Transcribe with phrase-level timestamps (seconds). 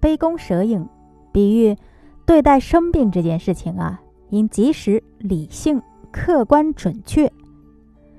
[0.00, 0.88] 杯弓蛇影，
[1.30, 1.76] 比喻
[2.26, 5.80] 对待生病这件事情啊，应及时、理性、
[6.10, 7.30] 客观、准确。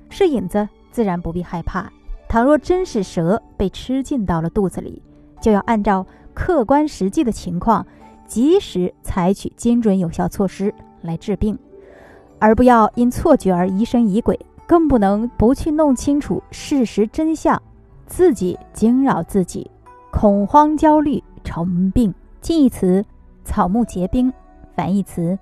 [0.08, 1.90] 是影子，自然不必害怕；
[2.28, 5.02] 倘若真是蛇被吃进到了肚子里，
[5.40, 7.84] 就要按照客观实际的情况，
[8.26, 11.58] 及时采取精准有效措施来治病，
[12.38, 17.60] 而不要因错觉而疑神疑鬼，更不能不去弄清楚事实真相，
[18.06, 19.70] 自己惊扰自己，
[20.10, 21.22] 恐慌焦虑
[21.52, 22.14] 草木病。
[22.40, 23.04] 近义词
[23.44, 24.32] 草木皆兵，
[24.74, 25.38] 反义词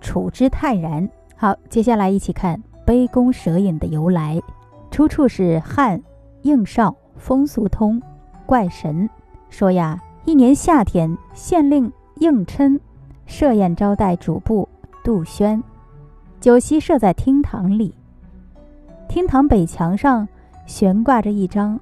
[0.00, 1.10] 处之泰然。
[1.34, 2.62] 好，接下来一起看。
[2.86, 4.40] 杯弓蛇影的由来，
[4.92, 6.00] 出处是汉
[6.42, 8.00] 应少风俗通
[8.46, 9.10] 怪神
[9.48, 12.78] 说呀，一年夏天，县令应琛
[13.26, 14.68] 设宴招待主簿
[15.02, 15.60] 杜宣，
[16.40, 17.92] 酒席设在厅堂里。
[19.08, 20.28] 厅堂北墙上
[20.64, 21.80] 悬挂着一张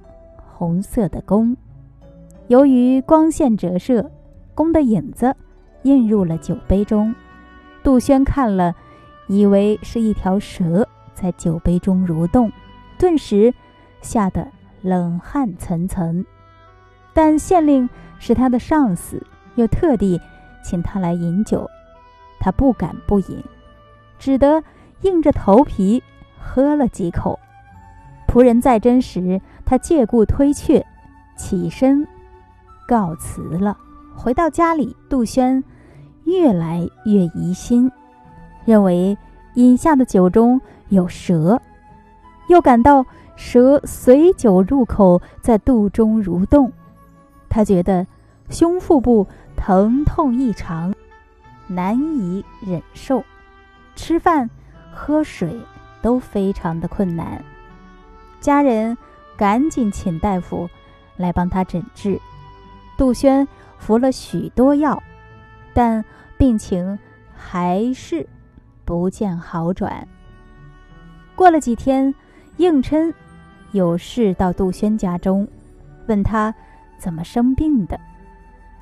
[0.57, 1.55] 红色的弓，
[2.49, 4.09] 由于光线折射，
[4.55, 5.35] 弓的影子
[5.83, 7.13] 映入了酒杯中。
[7.83, 8.73] 杜轩看了，
[9.27, 10.89] 以为是一条蛇。
[11.13, 12.51] 在酒杯中蠕动，
[12.97, 13.53] 顿时
[14.01, 14.47] 吓得
[14.81, 16.25] 冷汗涔涔。
[17.13, 19.21] 但县令是他的上司，
[19.53, 20.19] 又特地
[20.63, 21.69] 请他来饮酒，
[22.39, 23.43] 他不敢不饮，
[24.17, 24.63] 只得
[25.01, 26.01] 硬着头皮
[26.39, 27.37] 喝了几口。
[28.27, 30.83] 仆人在斟时，他借故推却，
[31.37, 32.07] 起身
[32.89, 33.77] 告辞了。
[34.15, 35.63] 回到家里，杜轩
[36.23, 37.91] 越来越疑心，
[38.65, 39.15] 认为
[39.53, 40.59] 饮下的酒中。
[40.89, 41.61] 有蛇，
[42.47, 46.71] 又感到蛇随酒入口，在肚中蠕动。
[47.47, 48.07] 他觉得
[48.49, 50.95] 胸腹部疼痛异常，
[51.67, 53.23] 难以忍受，
[53.95, 54.49] 吃饭、
[54.91, 55.61] 喝水
[56.01, 57.45] 都非常的困难。
[58.41, 58.97] 家人
[59.37, 60.67] 赶紧请大夫
[61.17, 62.19] 来帮他诊治。
[62.99, 63.47] 杜轩
[63.77, 65.01] 服了许多药，
[65.73, 66.03] 但
[66.37, 66.99] 病情
[67.33, 68.27] 还是
[68.83, 70.05] 不见好转。
[71.33, 72.13] 过了几天，
[72.57, 73.13] 应琛
[73.71, 75.47] 有事到杜轩家中，
[76.07, 76.53] 问他
[76.97, 77.97] 怎么生病的。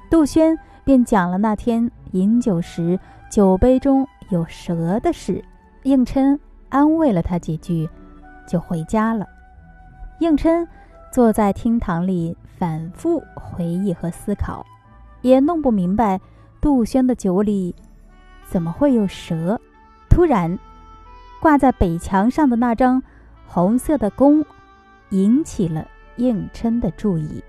[0.10, 3.00] 杜轩便讲了那天饮酒时
[3.30, 5.46] 酒杯中有蛇的事。
[5.84, 6.40] 应琛
[6.70, 7.88] 安慰了他几句，
[8.48, 9.28] 就回家了。
[10.22, 10.68] 应琛
[11.14, 14.66] 坐在厅堂里反复回忆和思考，
[15.22, 16.20] 也弄不明白
[16.60, 17.76] 杜轩的酒里
[18.46, 19.60] 怎么会有蛇。
[20.10, 20.58] 突然。
[21.40, 23.02] 挂在北墙上的那张
[23.46, 24.44] 红色的弓，
[25.12, 27.44] 引起了应琛的注意。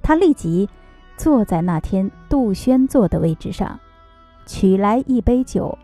[0.00, 0.70] 他立即
[1.16, 3.78] 坐在那天杜轩坐的位置上，
[4.46, 5.76] 取来一杯酒，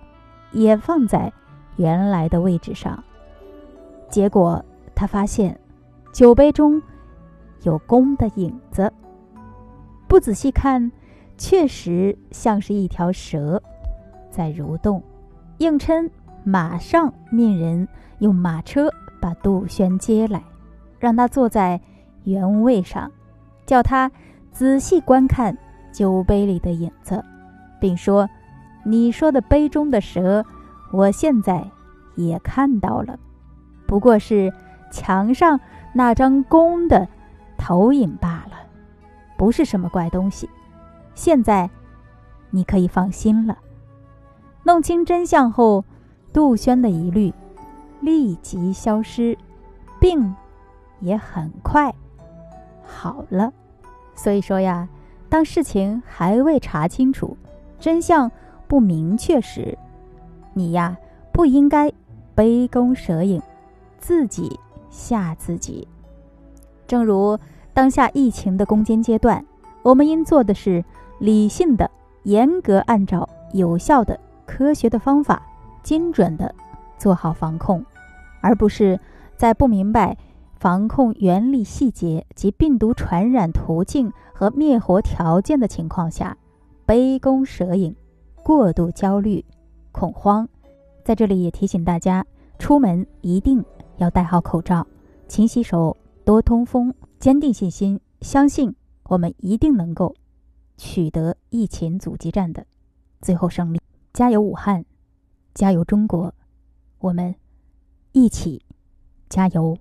[0.53, 1.32] 也放在
[1.76, 3.03] 原来的位置上。
[4.08, 4.64] 结果
[4.94, 5.58] 他发现
[6.12, 6.80] 酒杯中
[7.64, 8.91] 有弓的影子，
[10.06, 10.91] 不仔细看，
[11.36, 13.60] 确实像是一条蛇
[14.30, 15.02] 在蠕动。
[15.58, 16.10] 应琛。
[16.47, 17.88] 马上命人
[18.19, 20.44] 用马车把杜轩接来，
[20.98, 21.80] 让他坐在
[22.24, 23.10] 原位上，
[23.64, 24.12] 叫他
[24.53, 25.56] 仔细观看
[25.91, 27.24] 酒杯里的影子，
[27.80, 28.28] 并说
[28.84, 30.44] ：“你说的杯中的蛇，
[30.92, 31.66] 我现在
[32.14, 33.19] 也看到了，
[33.86, 34.53] 不过是
[34.91, 35.58] 墙上
[35.94, 37.08] 那张弓的
[37.66, 38.58] 投影罢了，
[39.38, 40.50] 不是什么怪东西。
[41.14, 41.70] 现在
[42.50, 43.56] 你可以放心了。”
[44.64, 45.82] 弄清真相后。
[46.30, 47.32] 杜轩的疑虑
[48.00, 49.38] 立即消失，
[50.00, 50.34] 病
[50.98, 51.94] 也很快
[52.82, 53.53] 好了。
[54.16, 54.88] 所以说呀，
[55.28, 57.36] 当事情还未查清楚、
[57.78, 58.32] 真相
[58.66, 59.78] 不明确时，
[60.54, 60.98] 你呀
[61.30, 61.92] 不应该
[62.34, 63.41] 杯弓蛇影，
[63.97, 64.58] 自己
[64.91, 65.86] 吓自己。
[66.88, 67.38] 正如
[67.74, 69.44] 当下疫情的攻坚阶段，
[69.82, 70.82] 我们应做的是
[71.18, 71.90] 理性的、
[72.22, 75.42] 严格按照有效的、科学的方法。
[75.82, 76.54] 精准的
[76.96, 77.84] 做好防控，
[78.40, 78.98] 而不是
[79.36, 80.16] 在不明白
[80.54, 86.38] 防控原理细节及病毒传染途径和灭活条件的情况下
[86.86, 87.94] 杯弓蛇影、
[88.42, 89.44] 过度焦虑、
[89.92, 90.48] 恐慌。
[91.04, 92.24] 在这里也提醒大家，
[92.59, 93.62] 出门一定
[93.98, 94.86] 要戴好口罩、
[95.28, 95.94] 勤洗手、
[96.24, 96.94] 多通风，
[97.24, 100.15] 坚定信心，相信我们一定能够
[100.76, 102.66] 取得疫情阻击战的
[103.22, 103.80] 最后胜利。
[104.12, 104.84] 加油，武汉！
[105.54, 106.34] 加油，中国！
[106.98, 107.34] 我们
[108.12, 108.62] 一起
[109.30, 109.78] 加油。